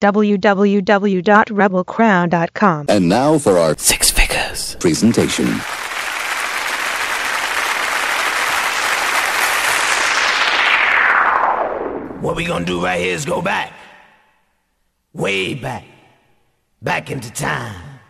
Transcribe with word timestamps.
www.rebelcrown.com. 0.00 2.86
And 2.88 3.08
now 3.08 3.38
for 3.38 3.58
our 3.58 3.76
Six 3.76 4.10
figures. 4.10 4.76
presentation. 4.76 5.48
What 12.20 12.34
we 12.34 12.44
gonna 12.44 12.64
do 12.64 12.82
right 12.82 13.00
here 13.00 13.14
is 13.14 13.24
go 13.24 13.40
back. 13.40 13.72
Way 15.12 15.54
back. 15.54 15.84
Back 16.82 17.10
into 17.10 17.30
time. 17.32 18.00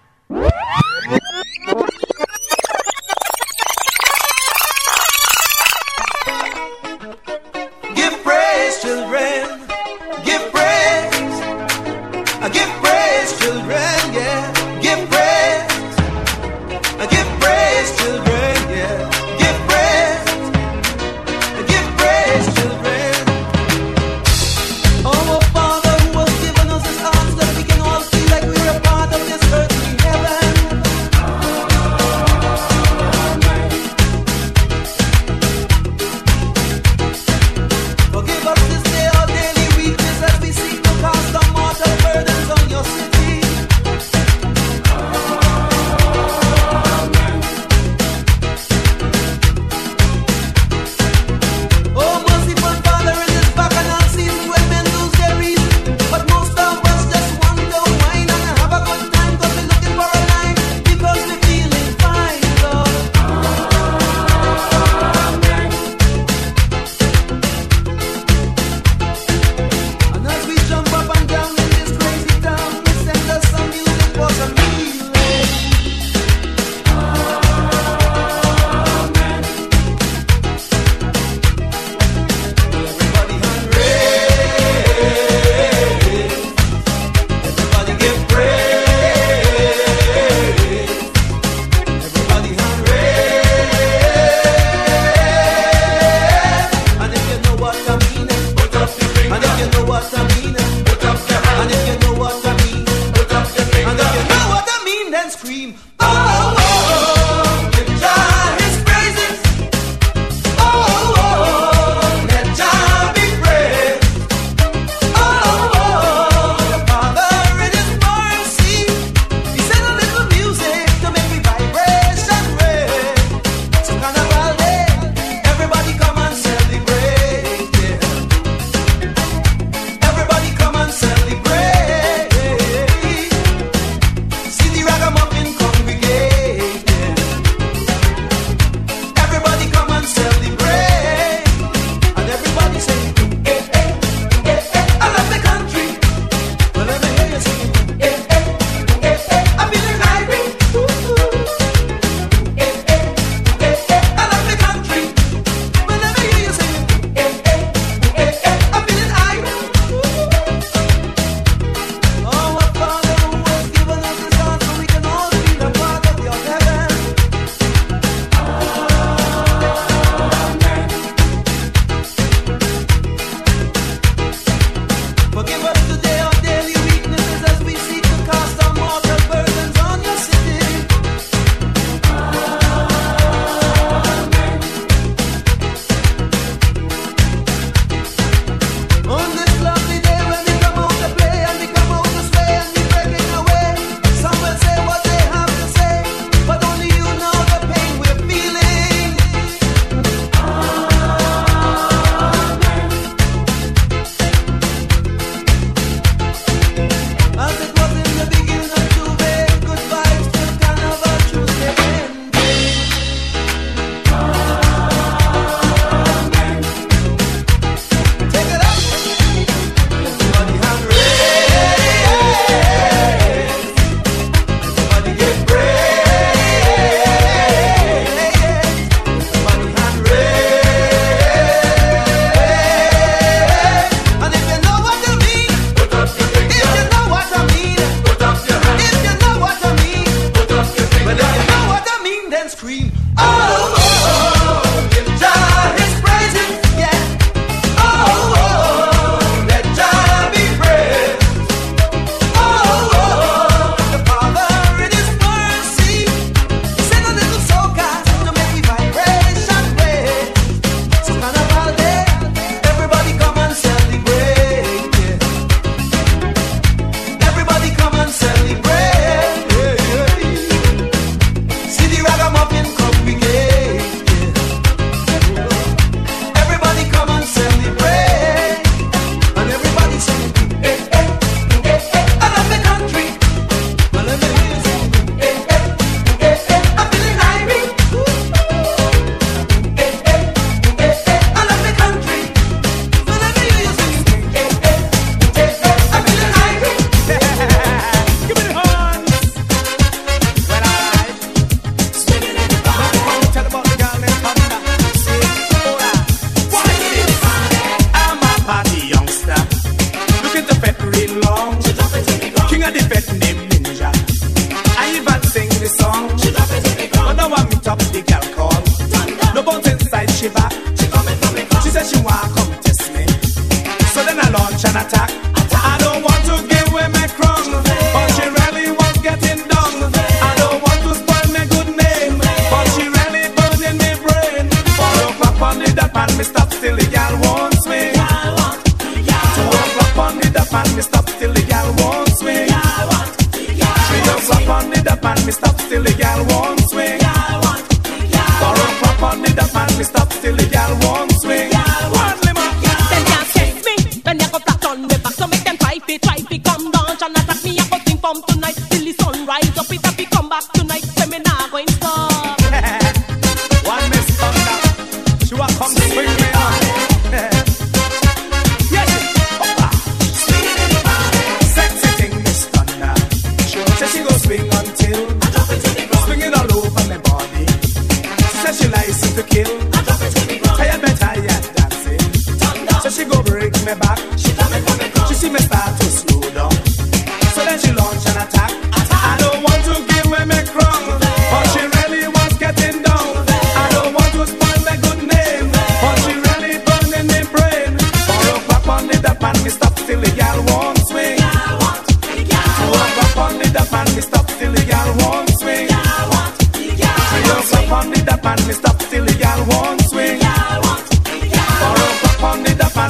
up 407.70 407.85
on 407.85 407.91
the 407.91 408.47
me 408.47 408.53
stop 408.55 408.79
till 408.91 409.05
the 409.05 409.12
gal 409.15 409.41
won't 409.49 409.81
swing. 409.82 410.19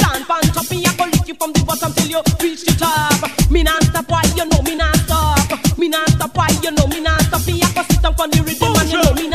Me 0.71 0.77
a 0.85 0.91
go 0.97 1.05
you 1.27 1.35
from 1.35 1.53
the 1.53 1.61
bottom 1.67 1.93
till 1.95 2.09
you 2.09 2.23
reach 2.43 2.65
the 2.65 2.73
top. 2.79 3.51
Me 3.51 3.63
stop, 3.85 4.11
you 4.37 4.45
know 4.45 4.63
me 4.63 4.75
not 4.77 4.97
stop. 4.97 5.79
Me 5.79 5.89
not 5.89 6.09
stop, 6.11 6.37
why 6.37 6.49
you 6.63 6.71
know 6.73 6.87
me 6.89 7.01
not 7.01 7.21
stop. 7.23 7.47
Me 7.47 7.61
a 7.63 7.69
go 7.75 7.83
sit 7.89 8.03
down 8.03 8.15
on 8.21 8.31
the 8.31 8.43
rhythm 8.43 8.77
and 8.77 8.91
you 8.91 9.03
know 9.03 9.15
me. 9.15 9.28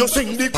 You 0.00 0.08
sing 0.08 0.34
the 0.38 0.49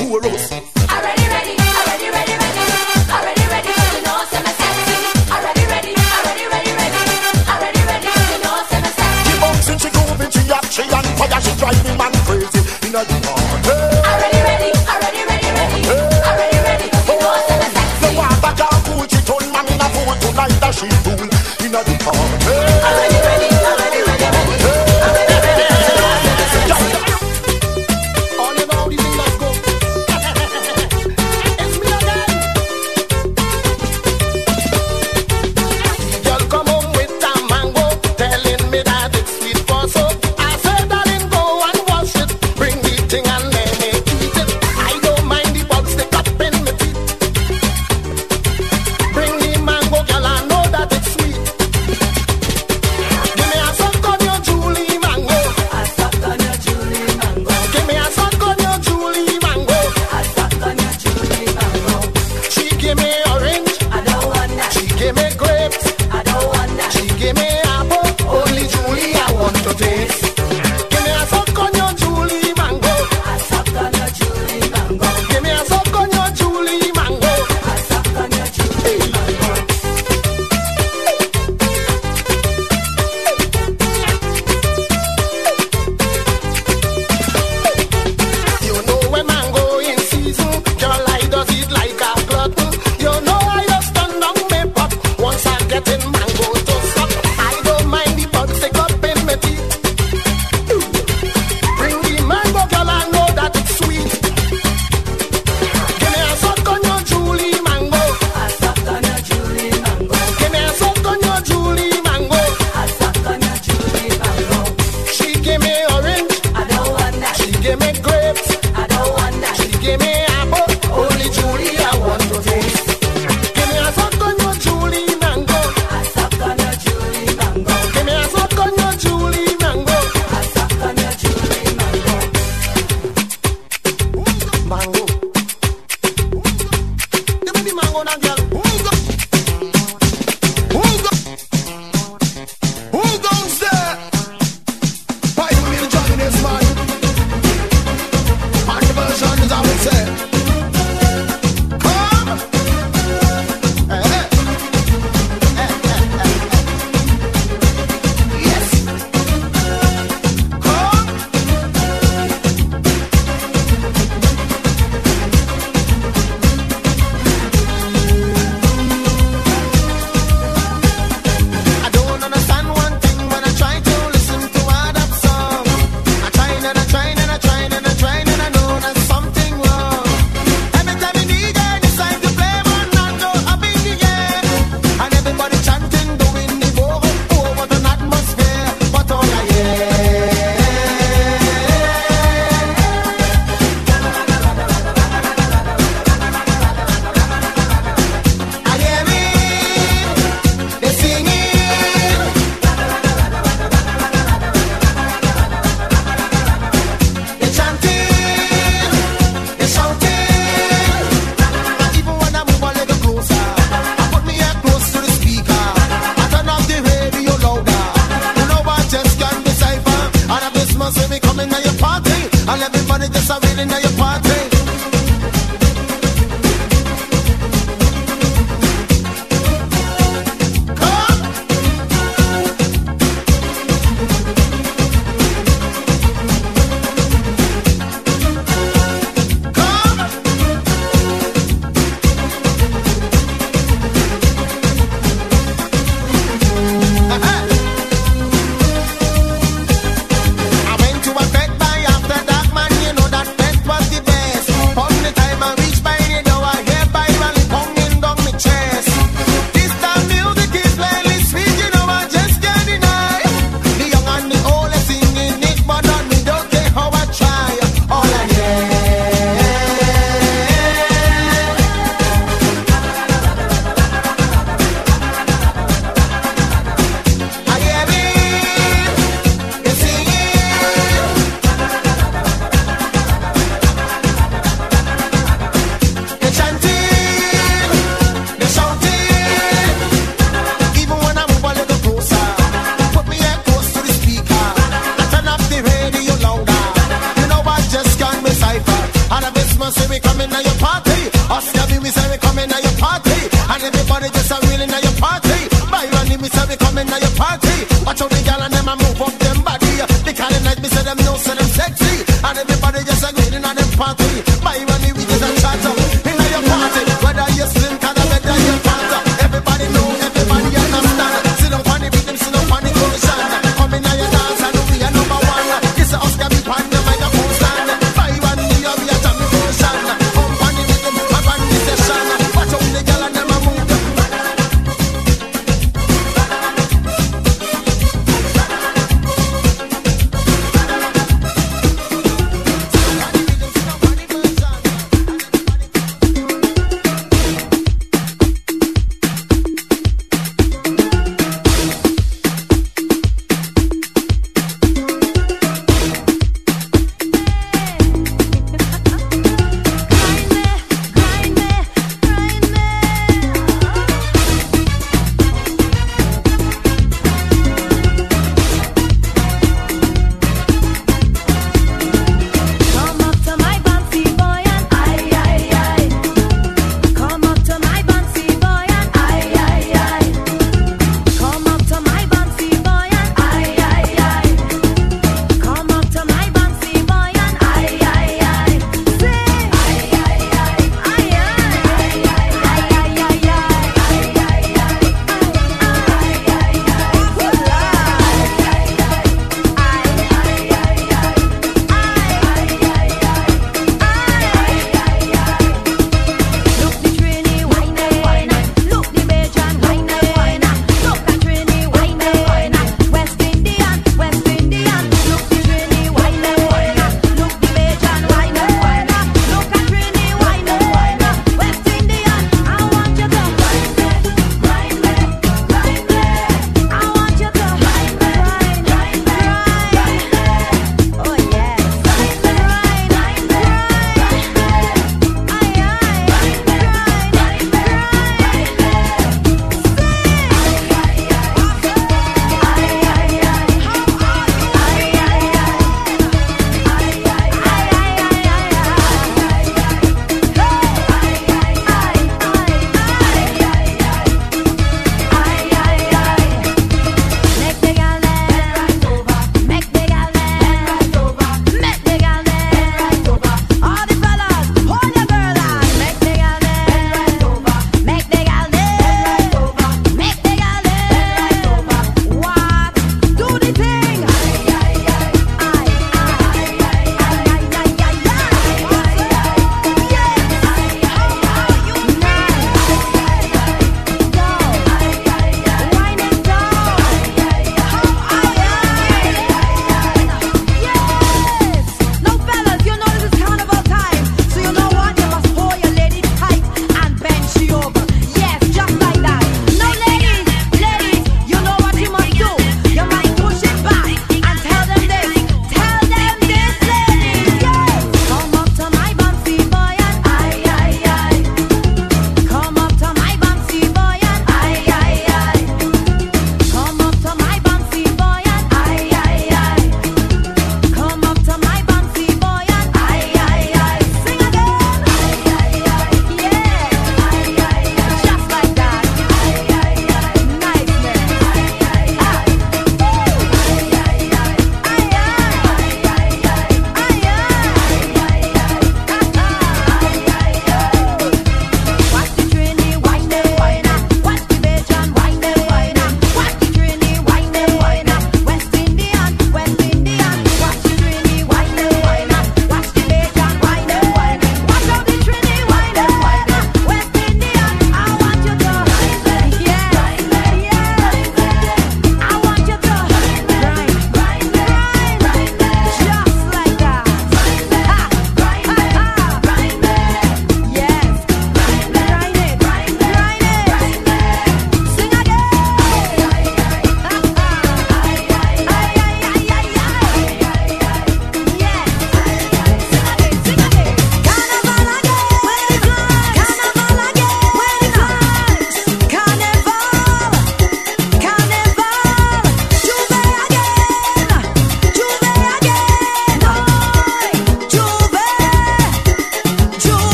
Mango. 134.72 135.01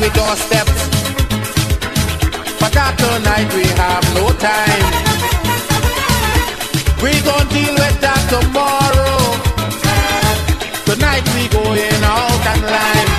We 0.00 0.08
doorsteps. 0.10 0.88
But 2.58 2.74
after 2.74 3.12
night 3.20 3.52
we 3.52 3.64
have 3.76 4.04
no 4.14 4.32
time. 4.48 4.86
We 7.02 7.12
gon' 7.20 7.46
deal 7.48 7.74
with 7.74 7.98
that 8.00 8.22
tomorrow. 8.32 9.20
Tonight 10.88 11.26
we 11.34 11.42
going 11.52 12.00
out 12.00 12.42
and 12.52 12.62
line. 12.74 13.10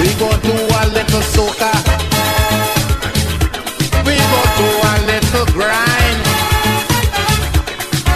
We 0.00 0.08
gon' 0.18 0.40
do 0.42 0.56
a 0.80 0.82
little 0.96 1.24
soca. 1.34 1.72
We 4.06 4.16
gon' 4.32 4.52
do 4.62 4.68
a 4.90 4.94
little 5.10 5.46
grind. 5.54 6.20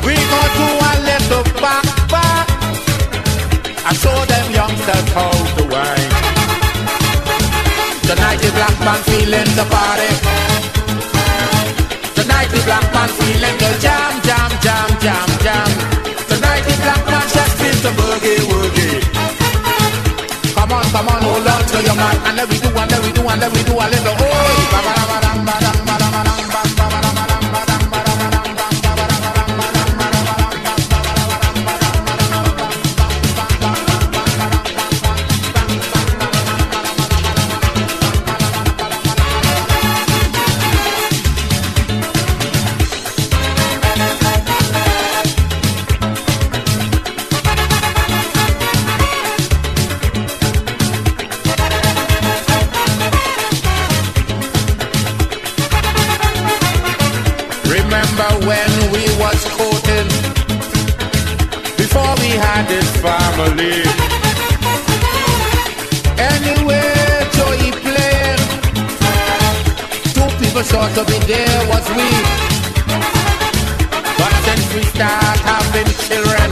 We 0.06 0.14
gon' 0.32 0.52
do 0.60 0.68
a 0.90 0.94
little 1.10 1.44
back 1.62 1.86
back. 2.10 2.46
I 3.86 3.92
show 3.94 4.18
them 4.24 4.46
youngsters 4.52 5.12
how. 5.14 5.59
Tonight 8.10 8.42
the 8.42 8.50
black 8.58 8.76
man 8.82 9.00
feeling 9.06 9.50
the 9.54 9.64
party. 9.70 10.10
Tonight 12.18 12.50
the 12.50 12.60
black 12.66 12.86
man 12.92 13.08
feeling 13.08 13.56
the 13.62 13.70
jam, 13.78 14.18
jam, 14.26 14.50
jam, 14.64 14.88
jam, 14.98 15.28
jam. 15.46 15.68
Tonight 16.26 16.64
the 16.66 16.74
black 16.82 17.02
man 17.06 17.22
just 17.30 17.54
feels 17.62 17.80
the 17.86 17.90
boogie 17.94 18.42
woogie. 18.50 18.98
Come 20.56 20.72
on, 20.72 20.84
come 20.90 21.06
on, 21.06 21.22
hold 21.22 21.46
on 21.46 21.62
to 21.70 21.78
your 21.86 21.94
man, 21.94 22.16
and 22.26 22.34
then 22.38 22.48
we 22.50 22.58
do, 22.58 22.68
and 22.74 22.90
then 22.90 23.00
we 23.06 23.12
do, 23.12 23.22
and 23.30 23.40
then 23.42 23.50
we 23.52 23.62
do 23.62 23.74
a 23.78 23.86
little. 23.86 24.14
Oh, 24.18 24.58
ba-ba-da-ba-dam, 24.74 25.38
ba-dam, 25.46 25.46
ba-da-ba-dam, 25.46 25.69
to 71.00 71.06
be 71.06 71.18
there 71.26 71.60
was 71.68 71.86
we. 71.96 72.08
But 74.20 74.34
since 74.44 74.66
we 74.74 74.82
start 74.92 75.38
having 75.48 75.88
children, 76.06 76.50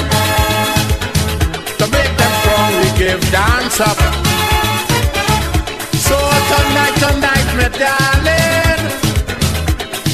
to 1.78 1.84
make 1.92 2.12
them 2.20 2.32
strong, 2.40 2.70
we 2.80 2.88
give 2.96 3.20
dance 3.30 3.80
up. 3.80 3.98
So 6.06 6.16
tonight, 6.50 6.96
tonight, 7.04 7.48
my 7.58 7.68
darling. 7.82 8.82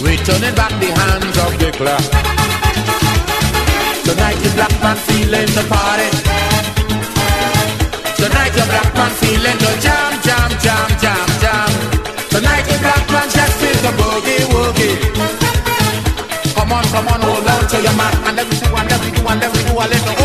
We 0.02 0.16
turning 0.26 0.54
back 0.58 0.74
the 0.82 0.90
hands 1.00 1.36
of 1.44 1.52
the 1.60 1.70
clock. 1.78 2.04
Tonight 4.06 4.38
the 4.42 4.50
black 4.56 4.74
man 4.82 4.96
feeling 5.06 5.50
the 5.58 5.64
party. 5.70 6.10
Tonight 8.18 8.52
the 8.58 8.64
black 8.70 8.90
man 8.98 9.12
feeling 9.20 9.58
the 9.64 9.72
jam, 9.84 10.12
jam, 10.26 10.50
jam, 10.64 10.88
jam, 10.98 11.33
do, 19.74 20.23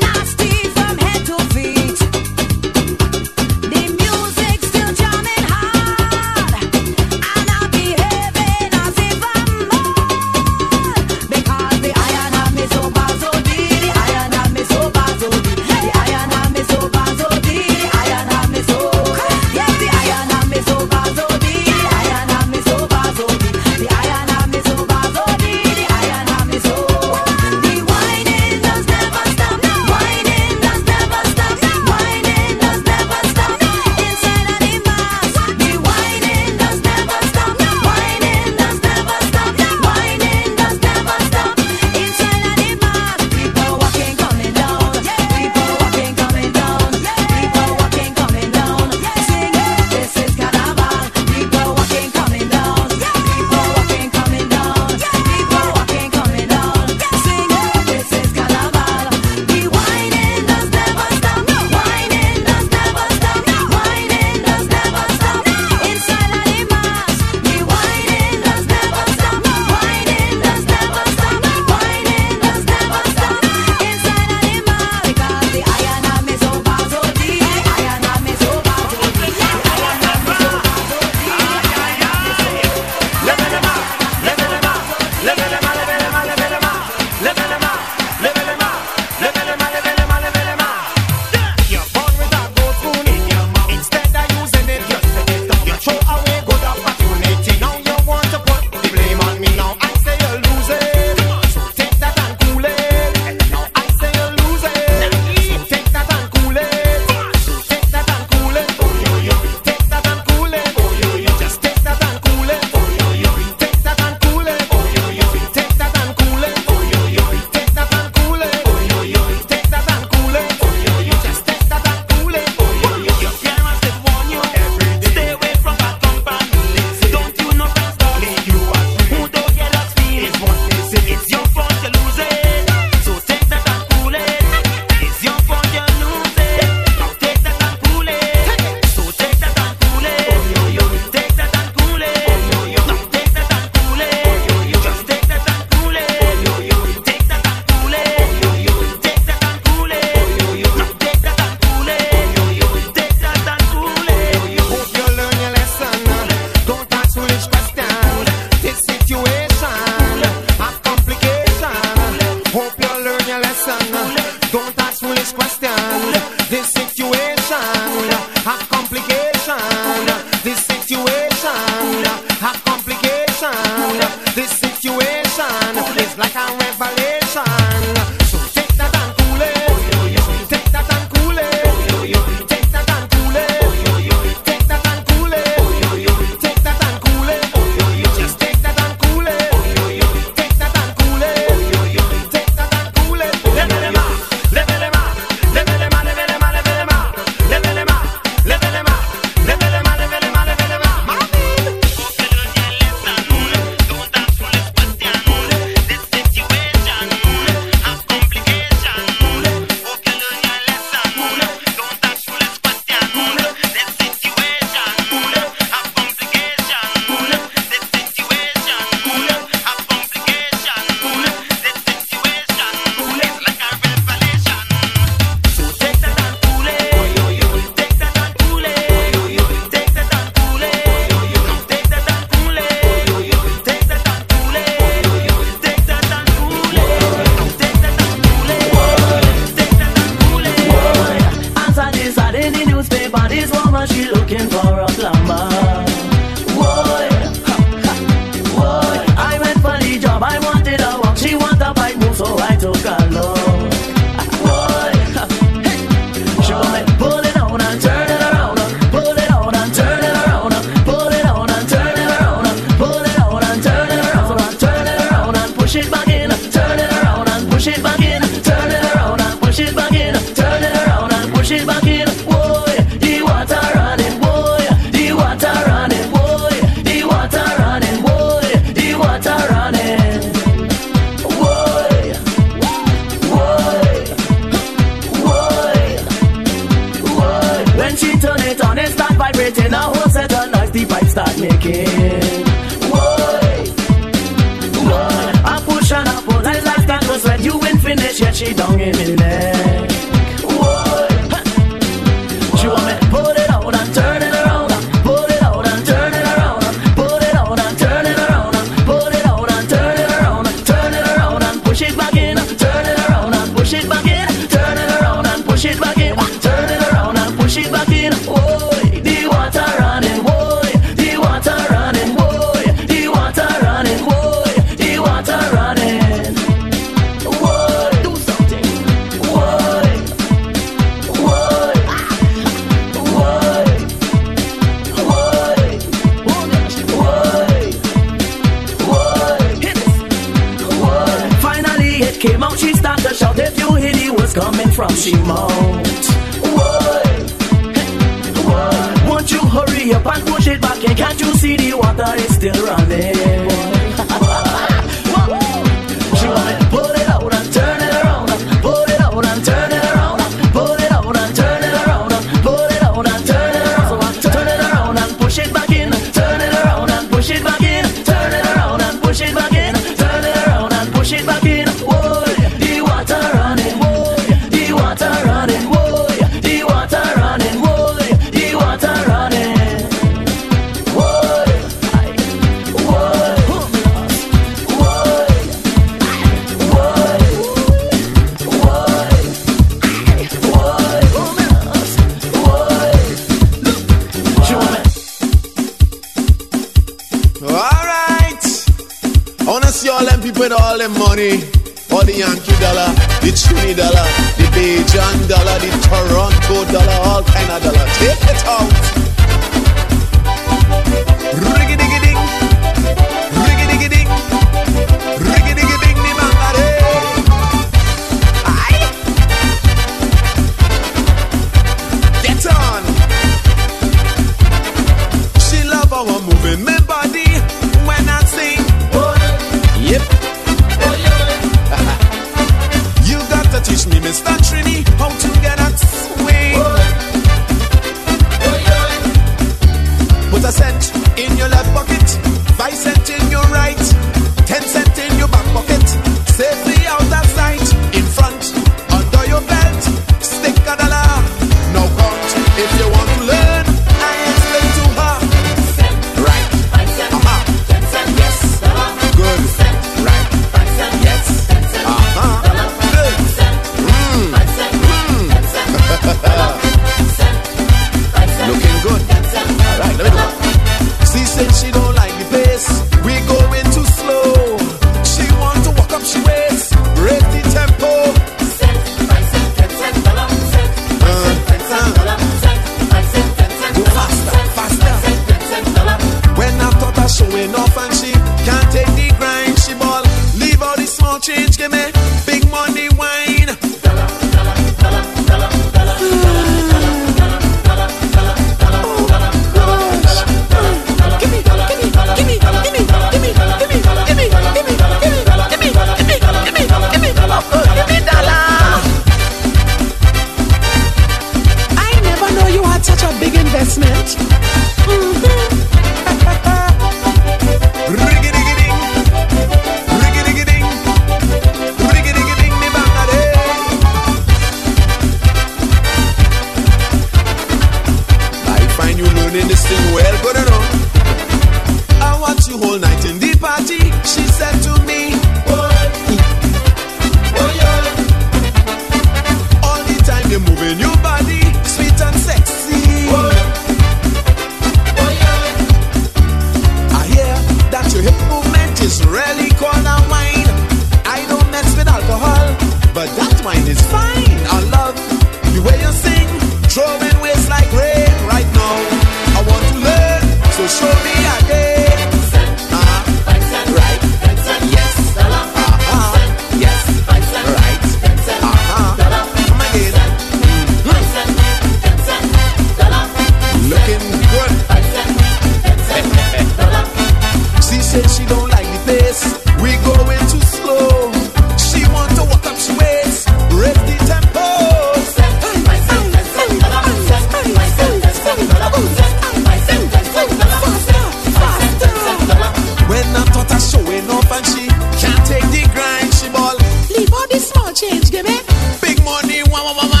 warm 599.73 600.00